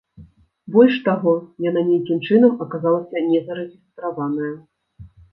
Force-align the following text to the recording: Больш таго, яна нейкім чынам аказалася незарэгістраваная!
Больш 0.75 0.95
таго, 1.07 1.33
яна 1.65 1.83
нейкім 1.89 2.21
чынам 2.27 2.53
аказалася 2.65 3.21
незарэгістраваная! 3.25 4.49